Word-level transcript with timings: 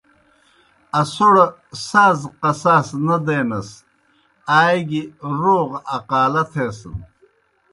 اسوڑ 0.99 1.35
ساز 1.87 2.19
قصاص 2.41 2.87
نہ 3.05 3.17
دینَس 3.25 3.69
آ 4.61 4.61
گیْ 4.87 5.01
روغ 5.41 5.69
اقالہ 5.95 6.43
تھیسَن۔ 6.51 6.97